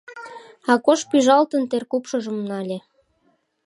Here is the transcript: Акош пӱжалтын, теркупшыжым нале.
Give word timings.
Акош 0.73 1.01
пӱжалтын, 1.09 1.63
теркупшыжым 1.71 2.37
нале. 2.49 2.77